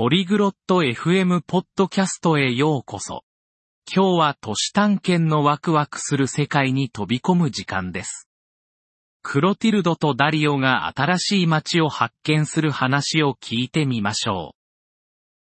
[0.00, 3.20] ポリグロット FM ポッドキャストへようこそ。
[3.86, 8.26] 今日は都市探検のワクワクする世界に飛び込む時間です。
[9.22, 14.56] クロティルドとダリオが新しい街を発見する話を聞いてみましょう。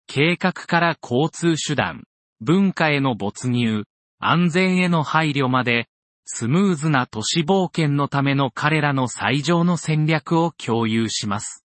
[0.07, 2.05] 計画から交通手段、
[2.41, 3.85] 文化への没入、
[4.21, 5.89] 安全への配慮まで、
[6.25, 11.66] スムーズな都市冒険のための彼らの最上の戦略を共有します。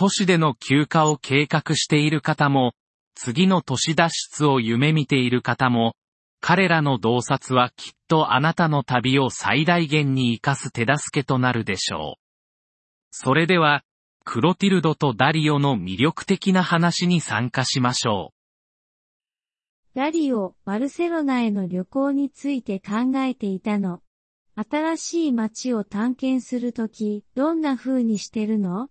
[0.00, 2.70] 都市での休暇を計画している方も、
[3.16, 5.96] 次の都市脱出を夢見ている方も、
[6.40, 12.14] 彼らの洞察はきっとあなたの旅を最大限に活かす手助けとなるでしょう。
[13.10, 13.82] それでは、
[14.24, 18.30] クロティルドとダリオの魅力的な話に参加しましょ
[19.96, 19.98] う。
[19.98, 24.00] ダリオ、バルセロナへの旅行について考えていたの。
[24.54, 28.90] 新しい街を探検するとき、どんな風にしてるの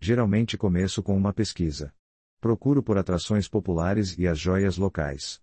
[0.00, 1.92] Geralmente começo com uma pesquisa.
[2.40, 5.42] Procuro por atrações populares e as joias locais.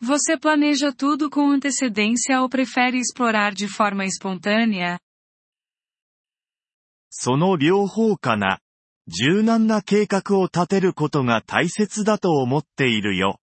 [0.00, 4.98] Você planeja tudo com antecedência ou prefere explorar de forma espontânea?
[7.16, 8.58] その両方かな。
[9.06, 13.38] 柔軟な計画を立てることが大切だと思っているよ。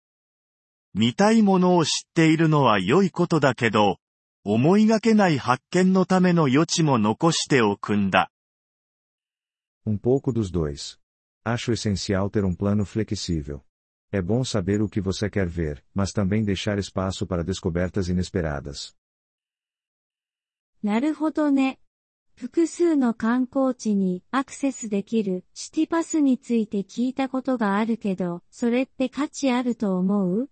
[0.93, 3.99] 見たいものを知っているのは良いことだけど、
[4.43, 8.29] 思いがけない発見のための余地も残しておくんだ。
[9.87, 10.99] Um pouco dos dois.
[11.45, 13.61] Acho essencial ter um plano flexível.
[14.11, 18.93] É bom saber o que você quer ver, mas também deixar espaço para descobertas inesperadas.
[20.83, 21.79] なるほどね。
[22.35, 30.49] 複数の観光地にアクセスできるシティパスについて聞いたことがあるけど、それって価値あると思う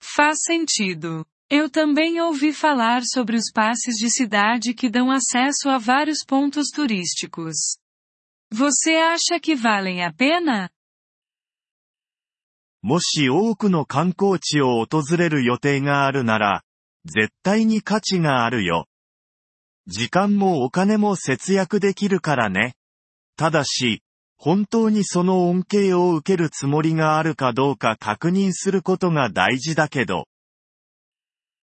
[0.00, 1.26] Faz sentido.
[1.50, 6.68] Eu também ouvi falar sobre os passes de cidade que dão acesso a vários pontos
[6.70, 7.56] turísticos.
[8.50, 10.70] Você acha que valem a pena?
[12.82, 16.62] もし多くの観光地を訪れる予定があるなら、
[17.04, 18.86] 絶対に価値があるよ。
[19.86, 22.74] 時間もお金も節約できるからね。
[23.36, 24.02] ただし、
[24.42, 30.26] 本当にその恩恵を受けるつもりがあるかどうか確認することが大事だけど。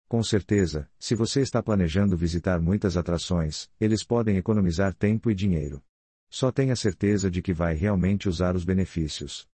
[0.08, 5.82] Com certeza, se você está planejando visitar muitas atrações, eles podem economizar tempo e dinheiro.
[6.30, 9.48] Só tenha certeza de que vai realmente usar os benefícios.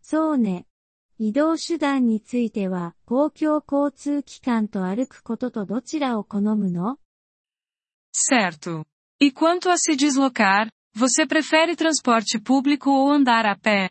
[0.00, 0.64] そうね。
[1.18, 6.98] 移動手段については、公共交通機関と歩くこととどちらを好むの
[8.32, 8.86] Certo.
[9.20, 13.90] E quanto a se deslocar, você prefere transporte público ou andar a pé?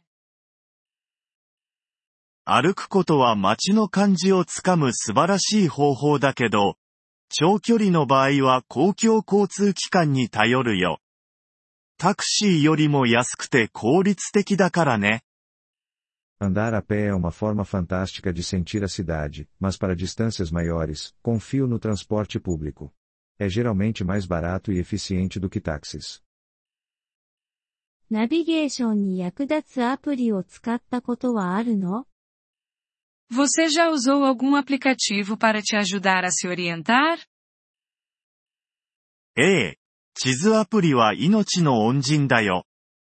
[2.43, 6.79] 歩くことは街の感じをつかむ素晴らしい方法だけど、
[7.29, 10.99] 長距離の場合は公共交通機関に頼るよ。
[11.99, 15.23] タクシーよりも安くて効率的だからね。
[16.41, 21.67] Andar a pé é uma forma fantástica de sentir a cidade, mas para distâncias maiores, confio
[21.67, 22.91] no transporte público.
[23.37, 26.25] É geralmente mais barato e eficiente do que táxis.
[28.11, 32.05] ナビゲーションに役立つアプリを使ったことはあるの
[33.33, 37.25] Você já usou algum aplicativo para te ajudar a se orientar?
[39.35, 39.77] ええ、
[40.13, 42.65] 地図アプリは命の恩人だよ。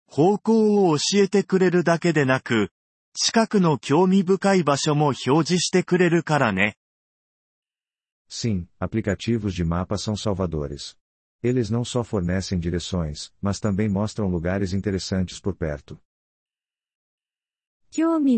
[0.08, 2.72] 方向を教えてくれるだけでなく、
[3.14, 6.76] 近くの興味深い場所も表示してくれるからね。
[8.28, 10.99] Sim, aplicativos de mapa são salvadores.
[11.42, 15.98] eles não só fornecem direções, mas também mostram lugares interessantes por perto.
[17.92, 18.28] Falando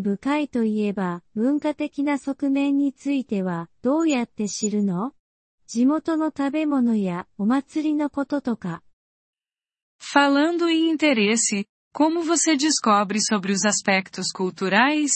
[10.69, 15.11] em interesse, como você descobre sobre os aspectos culturais?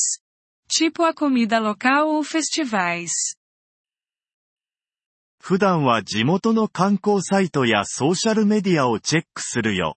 [0.68, 3.35] Tipo a comida local ou festivais.
[5.48, 9.96] 普段は地元の観光サイトやソーシャルメディアをチェックするよ。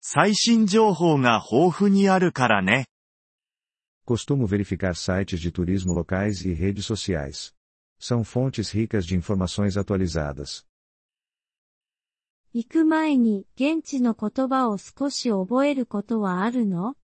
[0.00, 2.86] 最新情報が豊富にあるからね。
[4.06, 7.52] Costumo verificar sites de turismo locais e redes sociais.
[8.00, 10.64] São fontes ricas de informações atualizadas.
[12.54, 16.96] 行く前に現地の言葉を少し覚えることはあるの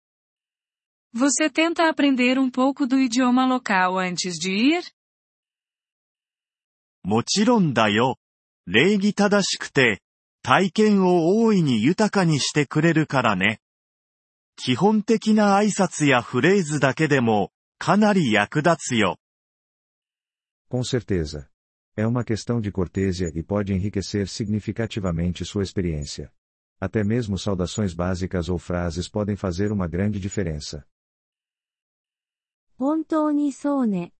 [1.17, 4.82] Você tenta aprender um pouco do idioma local antes de ir?
[7.10, 8.18] もちろんだよ。
[8.68, 10.00] 礼儀正しくて、
[10.44, 13.60] 体験を大いに豊かにしてくれるからね。
[14.54, 19.18] 基本的な挨拶やフレーズだけでも、かなり役立つよ。
[20.70, 21.48] Com certeza.
[21.96, 26.30] É uma questão de cortesia e pode enriquecer significativamente sua experiência.
[26.80, 30.86] Até mesmo saudações básicas ou frases podem fazer uma grande diferença.
[32.78, 34.12] 本当にそうね。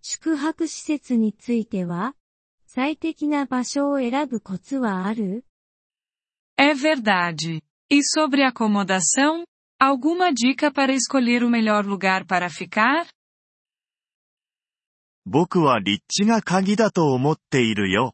[0.00, 2.14] 宿泊施設については
[2.76, 5.46] 最適な場所を選ぶコツはある
[6.58, 7.62] É verdade.
[7.90, 9.46] E sobre acomodação?
[9.80, 13.06] Alguma dica para escolher o melhor lugar para ficar?
[15.24, 18.12] 僕は立地が鍵だと思っているよ。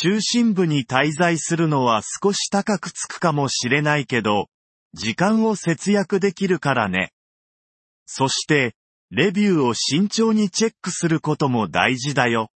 [0.00, 4.46] 中心部に滞在するのは少し高くつくかもしれないけど、
[4.94, 7.12] 時間を節約できるからね。
[8.06, 8.74] そして、
[9.10, 12.51] レビューを慎重にチェックすることも大事だよ。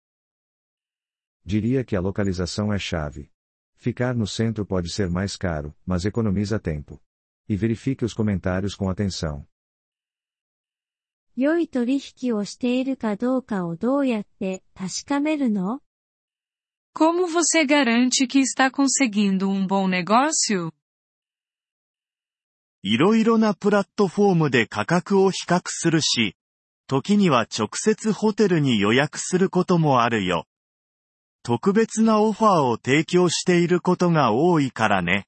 [1.46, 3.30] Diria que a localização é chave.
[3.76, 7.02] Ficar no centro pode ser mais caro, mas economiza tempo.
[7.50, 9.46] E verifique os comentários com atenção.
[11.36, 15.82] 良い取引をしているかどうかをどうやって確かめるの
[16.96, 20.72] Como você garante que está conseguindo um bom negócio?
[22.84, 26.36] いろいろなプラットフォームで価格を比較するし、
[26.86, 30.46] 時には直接ホテルに予約することもあるよ。
[31.46, 35.28] 特別なオファーを提供していることが多いからね。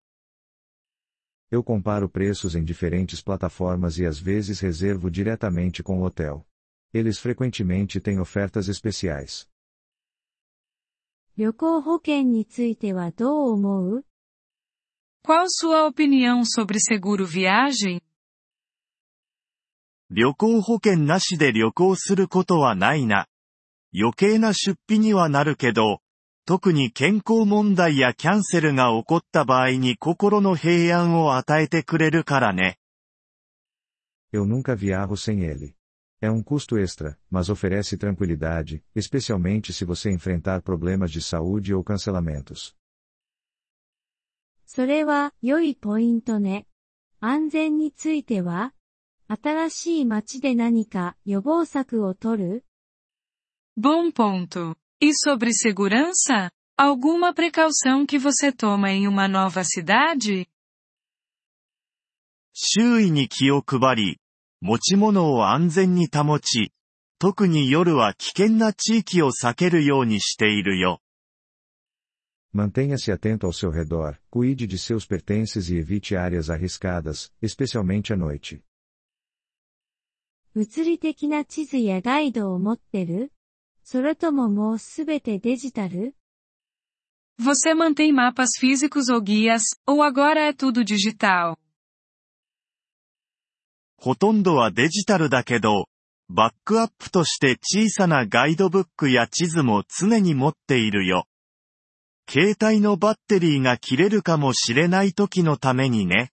[1.51, 6.45] Eu comparo preços em diferentes plataformas e às vezes reservo diretamente com o hotel.
[6.93, 9.47] Eles frequentemente têm ofertas especiais.
[11.37, 14.05] 旅行保険についてはどう思う
[15.21, 18.01] Qual sua opinião sobre seguro viagem?
[20.09, 23.27] 旅行保険なしで旅行することはないな。
[23.93, 26.01] 余計な出費にはなるけど、
[26.47, 32.77] 特に健康問題やキャンセルが起こった場合に心の平安を与えてくれるからね。
[34.31, 35.75] Eu nunca viajo sem ele.
[36.21, 41.83] É um custo extra, mas oferece tranquilidade, especialmente se você enfrentar problemas de saúde ou
[41.83, 42.75] cancelamentos.
[44.67, 46.67] それは良いポイントね。
[47.21, 48.73] 安全については
[49.27, 52.65] 新しい街で何か予防策を取る
[53.79, 54.75] Bom ponto.
[55.01, 56.49] E sobre segurança?
[56.77, 60.47] Alguma precaução que você toma em uma nova cidade?
[62.53, 64.19] 周囲に気を配り、
[64.61, 66.71] 持ち物を安全に保ち、
[67.19, 71.01] 特に夜は危険な地域を避けるようにしているよ。
[72.53, 78.63] Mantenha-se atento ao seu redor, cuide de seus pertences e evite áreas arriscadas, especialmente à noite.
[80.53, 83.33] 物理的な地図やガイドを持ってる
[83.87, 86.15] それとももうすべてデジタル
[87.39, 91.55] Você mantém mapas físicos ou guias, ou agora é tudo digital?
[93.97, 95.87] ほとんどはデジタルだけど、
[96.29, 101.25] バックアップとして小さなガイドブックや地図も常に持っているよ。
[102.27, 106.31] 携帯のバッテリーが切れるかもしれない時のためにね。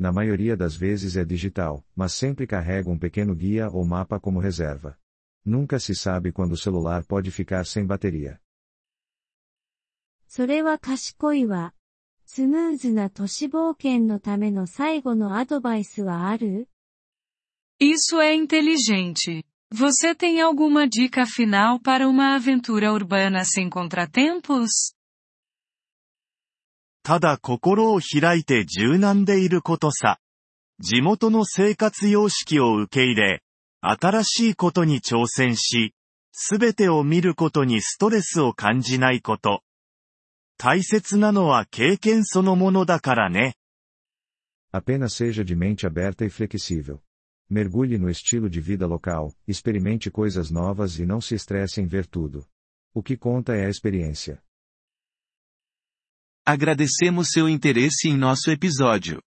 [0.00, 4.40] Na maioria das vezes é digital, mas sempre carrego um pequeno guia ou mapa como
[4.40, 4.96] reserva.
[5.46, 8.40] Nunca se sabe quando o celular pode ficar sem bateria.
[10.26, 11.74] それは賢いわ。
[12.26, 16.68] スムーズな都市冒険のための最後のアドバイスはある
[17.80, 19.44] Isso é inteligente.
[19.72, 24.94] Você tem alguma dica final para uma aventura urbana sem contratempos?
[27.02, 30.20] ただ心を開いて柔軟でいることさ。
[30.78, 33.42] 地元の生活様式を受け入れ、
[33.82, 35.94] 新しいことに挑戦し、
[36.32, 39.62] すべてを見ることにストレスを感じないこと。
[40.58, 43.56] 大切なのは経験そのものだからね。
[44.72, 47.00] Apenas seja de mente aberta e flexível.
[47.50, 52.06] Mergulhe no estilo de vida local, experimente coisas novas e não se estresse em ver
[52.06, 52.46] tudo.
[52.94, 54.40] O que conta é a experiência.
[56.44, 59.20] Agradecemos seu interesse em nosso episódio.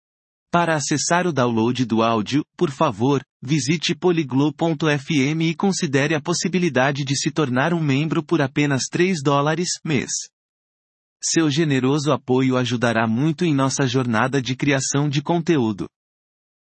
[0.52, 7.16] Para acessar o download do áudio, por favor, visite poliglo.fm e considere a possibilidade de
[7.16, 10.10] se tornar um membro por apenas 3 dólares mês.
[11.22, 15.86] Seu generoso apoio ajudará muito em nossa jornada de criação de conteúdo.